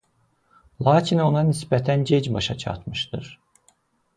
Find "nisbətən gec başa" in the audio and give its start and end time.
1.49-2.57